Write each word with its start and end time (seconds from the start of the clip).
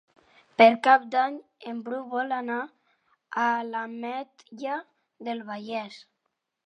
Per 0.59 0.67
Cap 0.87 1.03
d'Any 1.15 1.35
en 1.71 1.83
Bru 1.89 1.99
vol 2.13 2.33
anar 2.37 2.57
a 3.43 3.47
l'Ametlla 3.67 4.79
del 5.29 5.45
Vallès. 5.51 6.01